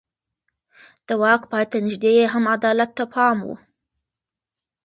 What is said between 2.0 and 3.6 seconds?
يې هم عدالت ته پام و.